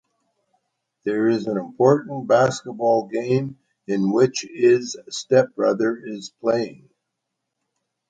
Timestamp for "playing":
6.41-6.89